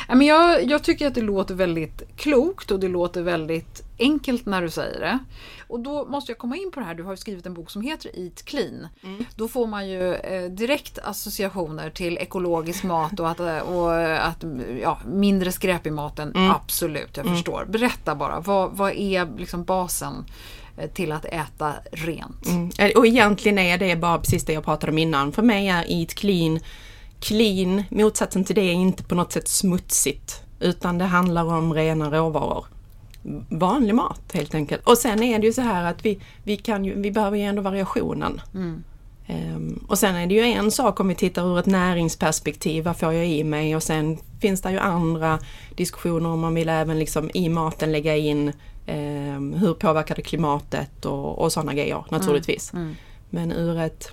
[0.07, 4.69] Jag, jag tycker att det låter väldigt klokt och det låter väldigt enkelt när du
[4.69, 5.19] säger det.
[5.67, 7.69] Och då måste jag komma in på det här, du har ju skrivit en bok
[7.69, 8.87] som heter Eat Clean.
[9.03, 9.25] Mm.
[9.35, 14.43] Då får man ju eh, direkt associationer till ekologisk mat och att, eh, och att
[14.81, 16.35] ja, mindre skräp i maten.
[16.35, 16.51] Mm.
[16.51, 17.35] Absolut, jag mm.
[17.35, 17.65] förstår.
[17.69, 20.25] Berätta bara, vad, vad är liksom basen?
[20.79, 22.45] Eh, till att äta rent.
[22.47, 22.69] Mm.
[22.79, 25.31] Eh, och egentligen är det bara precis det jag pratade om innan.
[25.31, 26.59] För mig är Eat Clean
[27.19, 30.43] clean, motsatsen till det är inte på något sätt smutsigt.
[30.59, 32.65] Utan det handlar om rena råvaror.
[33.49, 34.87] Vanlig mat helt enkelt.
[34.87, 37.43] Och sen är det ju så här att vi, vi, kan ju, vi behöver ju
[37.43, 38.41] ändå variationen.
[38.53, 38.83] Mm.
[39.27, 42.97] Um, och sen är det ju en sak om vi tittar ur ett näringsperspektiv, vad
[42.97, 43.75] får jag i mig?
[43.75, 45.39] Och sen finns det ju andra
[45.75, 48.53] diskussioner om man vill även liksom i maten lägga in
[48.87, 52.73] um, hur påverkar det klimatet och, och sådana grejer naturligtvis.
[52.73, 52.85] Mm.
[52.85, 52.95] Mm.
[53.29, 54.11] Men ur ett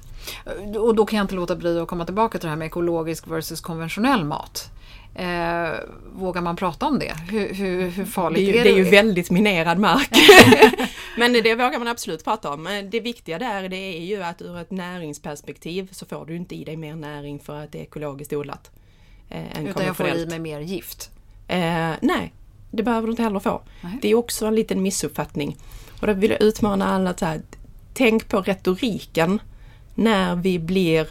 [0.78, 3.26] och då kan jag inte låta bli att komma tillbaka till det här med ekologisk
[3.28, 4.70] versus konventionell mat.
[5.14, 5.70] Eh,
[6.12, 7.16] vågar man prata om det?
[7.30, 8.70] Hur, hur, hur farligt det är, är det?
[8.70, 10.10] Det är ju väldigt minerad mark.
[11.18, 12.88] Men det vågar man absolut prata om.
[12.90, 16.64] Det viktiga där det är ju att ur ett näringsperspektiv så får du inte i
[16.64, 18.70] dig mer näring för att det är ekologiskt odlat.
[19.28, 21.10] Eh, Utan jag får i mig mer gift?
[21.48, 22.32] Eh, nej,
[22.70, 23.62] det behöver du inte heller få.
[23.80, 23.98] Nej.
[24.02, 25.56] Det är också en liten missuppfattning.
[26.00, 27.56] Och då vill jag utmana alla att
[27.94, 29.40] tänk på retoriken
[29.98, 31.08] när vi blir,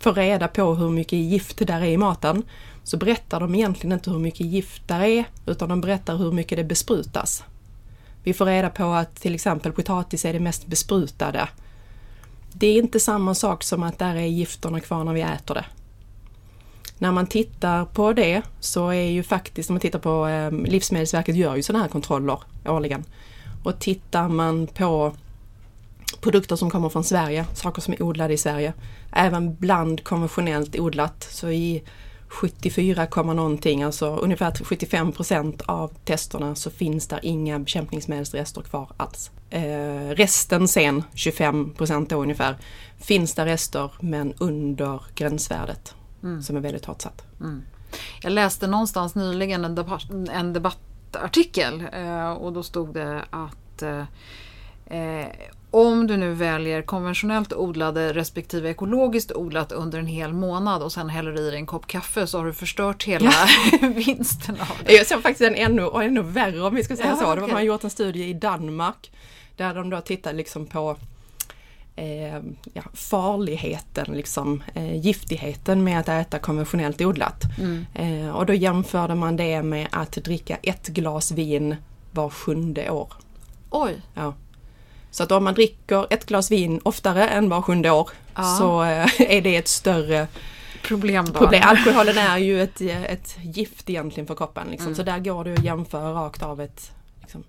[0.00, 2.42] får reda på hur mycket gift där är i maten
[2.82, 6.58] så berättar de egentligen inte hur mycket gift där är utan de berättar hur mycket
[6.58, 7.44] det besprutas.
[8.22, 11.48] Vi får reda på att till exempel potatis är det mest besprutade.
[12.52, 15.64] Det är inte samma sak som att där är gifterna kvar när vi äter det.
[16.98, 21.36] När man tittar på det så är ju faktiskt, om man tittar på eh, Livsmedelsverket
[21.36, 23.04] gör ju sådana här kontroller årligen.
[23.64, 25.14] Och tittar man på
[26.20, 28.72] produkter som kommer från Sverige, saker som är odlade i Sverige.
[29.12, 31.82] Även bland konventionellt odlat, så i
[32.30, 39.30] 74, någonting, alltså ungefär 75 procent av testerna så finns där inga bekämpningsmedelsrester kvar alls.
[39.50, 42.56] Eh, resten sen, 25 procent då ungefär,
[42.98, 46.42] finns där rester men under gränsvärdet mm.
[46.42, 47.22] som är väldigt hårt satt.
[47.40, 47.62] Mm.
[48.22, 54.04] Jag läste någonstans nyligen en, debatt, en debattartikel eh, och då stod det att eh,
[54.86, 55.26] eh
[55.70, 61.08] om du nu väljer konventionellt odlade respektive ekologiskt odlat under en hel månad och sen
[61.08, 63.32] häller i dig en kopp kaffe så har du förstört hela
[63.80, 64.92] vinsten av det.
[64.92, 67.32] Jag såg faktiskt en ännu, ännu värre om vi ska säga ja, så.
[67.32, 67.40] Okay.
[67.40, 69.10] Man har gjort en studie i Danmark
[69.56, 70.96] där de då tittar liksom på
[71.96, 72.36] eh,
[72.72, 77.42] ja, farligheten, liksom, eh, giftigheten med att äta konventionellt odlat.
[77.58, 77.86] Mm.
[77.94, 81.76] Eh, och då jämförde man det med att dricka ett glas vin
[82.12, 83.12] var sjunde år.
[83.70, 84.02] Oj!
[84.14, 84.34] Ja.
[85.10, 88.42] Så att om man dricker ett glas vin oftare än var sjunde år ja.
[88.42, 90.28] så eh, är det ett större
[90.82, 91.24] problem.
[91.24, 91.32] Då.
[91.32, 91.62] problem.
[91.66, 94.66] Alkoholen är ju ett, ett gift egentligen för kroppen.
[94.70, 94.86] Liksom.
[94.86, 94.96] Mm.
[94.96, 97.44] Så där går det att jämföra rakt av ett liksom,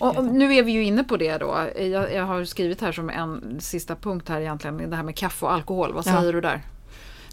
[0.00, 1.68] och, nu är vi ju inne på det då.
[1.76, 5.46] Jag, jag, har skrivit här som en sista punkt här egentligen, det här med kaffe
[5.46, 5.92] och alkohol.
[5.92, 6.32] Vad säger ja.
[6.32, 6.62] du där?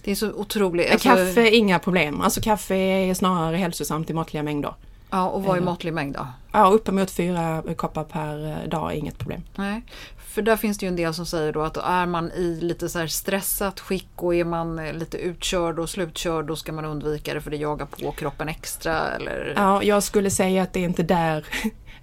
[0.04, 0.92] Det är så otroligt.
[0.92, 1.10] Alltså...
[1.10, 2.22] Kaffe, inga problem.
[2.22, 4.74] Alltså kaffe är snarare hälsosamt i måttliga mängder.
[5.14, 6.28] Ja, och vad är måttlig mängd då?
[6.52, 9.42] Ja, uppemot fyra koppar per eh, dag är inget problem.
[9.56, 9.82] Nej,
[10.18, 12.90] för där finns det ju en del som säger då att är man i lite
[12.90, 17.34] så stressat skick och är man eh, lite utkörd och slutkörd då ska man undvika
[17.34, 19.54] det för det jagar på kroppen extra eller?
[19.56, 21.46] Ja, jag skulle säga att det är inte där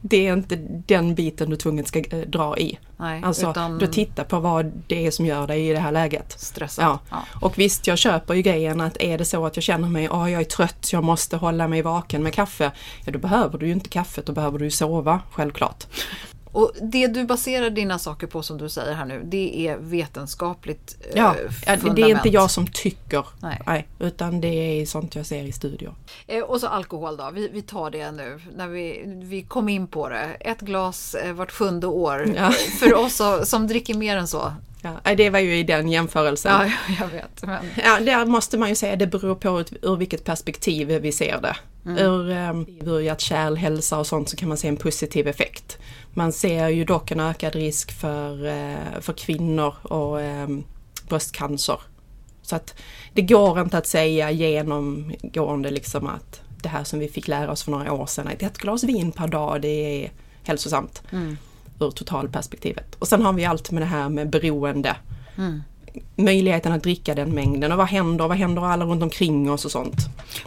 [0.01, 2.79] det är inte den biten du tvunget ska äh, dra i.
[2.97, 3.79] Nej, alltså, utan...
[3.79, 6.41] du tittar på vad det är som gör dig i det här läget.
[6.41, 6.85] Stressad.
[6.85, 6.99] Ja.
[7.11, 7.25] ja.
[7.41, 10.33] Och visst, jag köper ju grejen att är det så att jag känner mig, oh,
[10.33, 12.73] jag är trött, jag måste hålla mig vaken med kaffe.
[13.05, 15.87] Ja, då behöver du ju inte kaffet, då behöver du ju sova, självklart.
[16.53, 20.97] Och det du baserar dina saker på som du säger här nu, det är vetenskapligt
[21.01, 21.97] eh, Ja, fundament.
[21.97, 23.61] det är inte jag som tycker, Nej.
[23.67, 23.87] nej.
[23.99, 24.49] utan det
[24.81, 25.93] är sånt jag ser i studier.
[26.27, 29.87] Eh, Och så alkohol då, vi, vi tar det nu när vi, vi kom in
[29.87, 30.37] på det.
[30.41, 32.35] Ett glas eh, vart sjunde år.
[32.37, 32.51] Ja.
[32.79, 34.53] För oss som dricker mer än så.
[34.83, 36.53] Ja, det var ju i den jämförelsen.
[36.53, 37.43] Ja, ja, jag vet.
[37.43, 41.41] Men, Ja, där måste man ju säga, det beror på ur vilket perspektiv vi ser
[41.41, 41.57] det.
[42.01, 45.79] Ur, um, ur hjärt-kärl, hälsa och sånt så kan man se en positiv effekt.
[46.15, 50.65] Man ser ju dock en ökad risk för, eh, för kvinnor och um,
[51.09, 51.81] bröstcancer.
[52.43, 52.75] Så att
[53.13, 57.63] det går inte att säga genomgående liksom att det här som vi fick lära oss
[57.63, 61.03] för några år sedan, att ett glas vin per dag det är hälsosamt
[61.81, 62.95] ur totalperspektivet.
[62.95, 64.97] Och sen har vi allt med det här med beroende.
[66.17, 69.71] Möjligheten att dricka den mängden och vad händer, vad händer alla runt omkring oss och
[69.71, 69.97] sånt.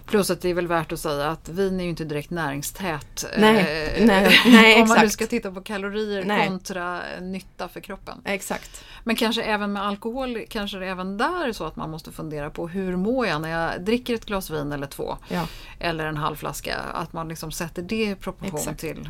[0.05, 3.25] plus att det är väl värt att säga att vin är ju inte direkt näringstät.
[3.37, 6.47] Nej, eh, nej, nej, Om man nu ska titta på kalorier Nej.
[6.47, 8.21] kontra nytta för kroppen.
[8.25, 8.83] Exakt.
[9.03, 12.49] Men kanske även med alkohol, kanske det även där är så att man måste fundera
[12.49, 15.17] på hur mår jag när jag dricker ett glas vin eller två.
[15.29, 15.47] Ja.
[15.79, 16.77] Eller en halv flaska.
[16.93, 18.79] Att man liksom sätter det i proportion Exakt.
[18.79, 19.09] till...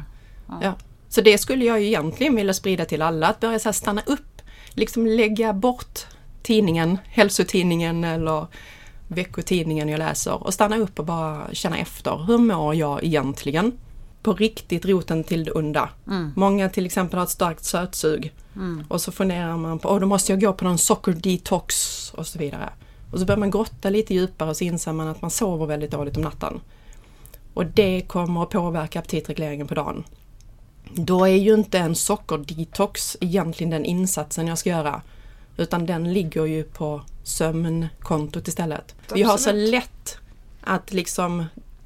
[0.61, 0.73] Ja.
[1.09, 4.41] Så det skulle jag ju egentligen vilja sprida till alla, att börja så stanna upp,
[4.69, 6.05] liksom lägga bort
[6.43, 8.47] tidningen, hälsotidningen eller
[9.07, 12.25] veckotidningen jag läser och stanna upp och bara känna efter.
[12.27, 13.71] Hur mår jag egentligen?
[14.23, 15.89] På riktigt roten till det onda.
[16.35, 18.33] Många till exempel har ett starkt sötsug.
[18.87, 22.39] Och så funderar man på, åh då måste jag gå på någon sockerdetox och så
[22.39, 22.69] vidare.
[23.11, 25.91] Och så börjar man grotta lite djupare och så inser man att man sover väldigt
[25.91, 26.59] dåligt om natten.
[27.53, 30.03] Och det kommer att påverka aptitregleringen på dagen.
[30.93, 35.01] Då är ju inte en sockerdetox egentligen den insatsen jag ska göra.
[35.58, 38.95] Utan den ligger ju på sömnkontot istället.
[39.14, 39.72] Vi har så Absolut.
[39.72, 40.18] lätt
[40.62, 41.45] att liksom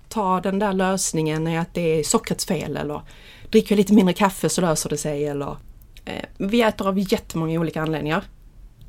[0.10, 3.02] ta den där lösningen i att det är sockrets fel eller
[3.50, 5.58] dricker lite mindre kaffe så löser det sig eller
[6.06, 8.24] eh, Vi äter av jättemånga olika anledningar.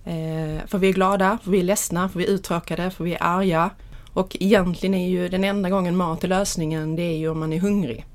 [0.04, 3.14] Eh, för vi är glada, för vi är ledsna, för vi är uttråkade, för vi
[3.14, 3.70] är arga.
[4.12, 7.52] Och egentligen är ju den enda gången mat är lösningen, det är ju om man
[7.52, 8.06] är hungrig.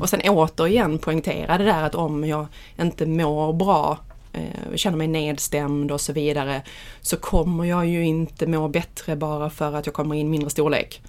[0.00, 2.46] Och sen återigen poängtera det där att om jag
[2.78, 3.98] inte mår bra,
[4.32, 6.62] eh, känner mig nedstämd och så vidare,
[7.00, 11.02] så kommer jag ju inte må bättre bara för att jag kommer in mindre storlek.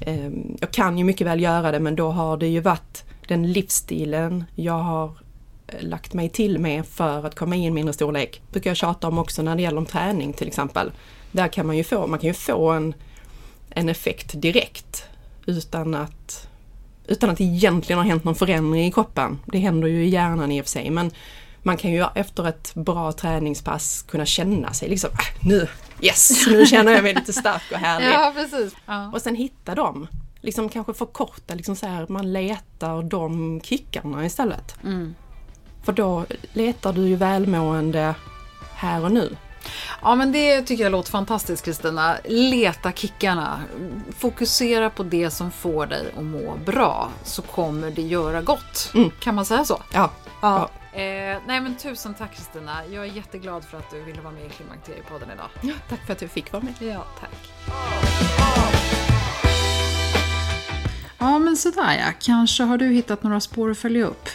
[0.00, 3.52] Eh, jag kan ju mycket väl göra det men då har det ju varit den
[3.52, 5.10] livsstilen jag har
[5.66, 8.42] eh, lagt mig till med för att komma in mindre storlek.
[8.52, 10.92] brukar jag tjata om också när det gäller om träning till exempel.
[11.32, 12.94] Där kan man ju få, man kan ju få en,
[13.70, 15.04] en effekt direkt
[15.46, 16.48] utan att
[17.08, 19.38] utan att det egentligen har hänt någon förändring i kroppen.
[19.46, 21.10] Det händer ju i hjärnan i och för sig men
[21.66, 25.68] man kan ju efter ett bra träningspass kunna känna sig liksom, "Ah, nu,
[26.00, 28.08] yes, nu känner jag mig lite stark och härlig.
[28.08, 28.74] Ja, precis.
[28.86, 29.10] Ja.
[29.12, 30.06] Och sen hitta dem.
[30.40, 34.76] Liksom kanske förkorta, liksom så här, man letar de kickarna istället.
[34.84, 35.14] Mm.
[35.84, 38.14] För då letar du ju välmående
[38.74, 39.36] här och nu.
[40.02, 42.16] Ja men det tycker jag låter fantastiskt Kristina.
[42.24, 43.60] Leta kickarna.
[44.18, 48.90] Fokusera på det som får dig att må bra så kommer det göra gott.
[48.94, 49.10] Mm.
[49.20, 49.82] Kan man säga så?
[49.92, 50.10] Ja,
[50.40, 50.68] Ja.
[50.96, 52.86] Eh, nej men tusen tack Kristina.
[52.86, 55.48] Jag är jättegglad för att du ville vara med i Klimakteriepodden idag.
[55.62, 56.74] ja tack för att du fick vara med.
[56.78, 57.52] Ja, tack.
[61.18, 62.12] Ja, men sådär ja.
[62.20, 64.28] Kanske har du hittat några spår att följa upp.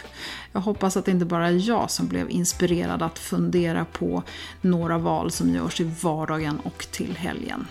[0.52, 4.22] Jag hoppas att det inte bara är jag som blev inspirerad att fundera på
[4.60, 7.66] några val som görs i vardagen och till helgen.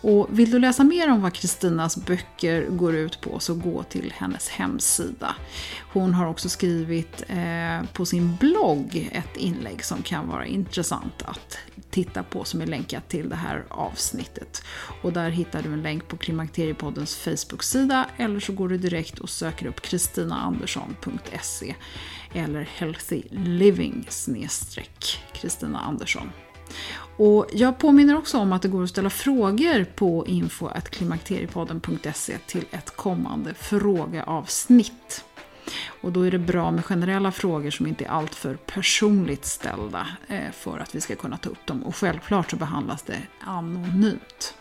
[0.00, 4.12] Och vill du läsa mer om vad Kristinas böcker går ut på så gå till
[4.16, 5.34] hennes hemsida.
[5.92, 11.58] Hon har också skrivit eh, på sin blogg ett inlägg som kan vara intressant att
[11.90, 14.62] titta på som är länkat till det här avsnittet.
[15.02, 19.30] Och där hittar du en länk på Klimakteriepoddens Facebook-sida eller så går du direkt och
[19.30, 21.74] söker upp kristinaandersson.se
[22.34, 24.08] eller healthyliving
[25.32, 26.30] Kristina Andersson.
[27.18, 32.96] Och jag påminner också om att det går att ställa frågor på info.klimakteriepodden.se till ett
[32.96, 35.24] kommande frågeavsnitt.
[36.02, 40.50] Och då är det bra med generella frågor som inte är alltför personligt ställda eh,
[40.52, 41.82] för att vi ska kunna ta upp dem.
[41.82, 44.57] Och självklart så behandlas det anonymt.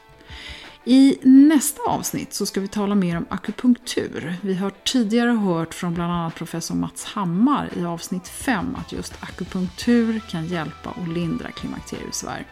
[0.89, 4.35] I nästa avsnitt så ska vi tala mer om akupunktur.
[4.41, 9.23] Vi har tidigare hört från bland annat professor Mats Hammar i avsnitt 5 att just
[9.23, 12.45] akupunktur kan hjälpa och lindra klimakteriebesvär.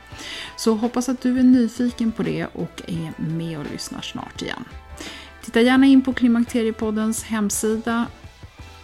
[0.57, 4.65] Så hoppas att du är nyfiken på det och är med och lyssnar snart igen.
[5.43, 8.05] Titta gärna in på Klimakteriepoddens hemsida,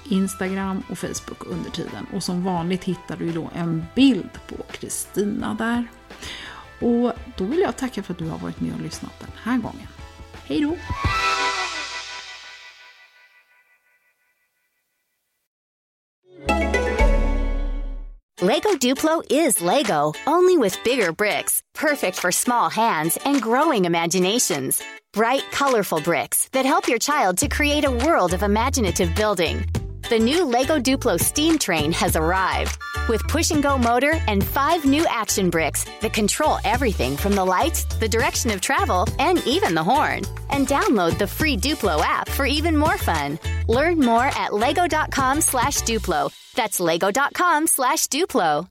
[0.10, 2.06] Instagram och Facebook under tiden.
[2.14, 5.88] Och som vanligt hittar du då en bild på Kristina där.
[6.82, 9.58] Och då vill jag tacka för att du har varit med och lyssnat den här
[9.58, 9.88] gången.
[10.44, 10.76] Hej då!
[18.42, 24.82] Lego Duplo is Lego, only with bigger bricks, perfect for small hands and growing imaginations.
[25.14, 29.64] Bright, colorful bricks that help your child to create a world of imaginative building.
[30.12, 34.84] The new Lego Duplo steam train has arrived with push and go motor and five
[34.84, 39.74] new action bricks that control everything from the lights, the direction of travel, and even
[39.74, 40.24] the horn.
[40.49, 43.39] And download the free Duplo app for even more fun.
[43.70, 46.30] Learn more at lego.com slash Duplo.
[46.55, 48.68] That's lego.com slash Duplo.